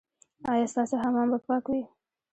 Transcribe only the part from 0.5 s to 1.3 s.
ایا ستاسو حمام